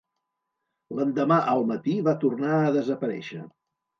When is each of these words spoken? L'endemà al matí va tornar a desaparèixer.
L'endemà 0.99 1.37
al 1.51 1.61
matí 1.73 1.95
va 2.09 2.15
tornar 2.25 2.57
a 2.63 2.73
desaparèixer. 2.79 3.45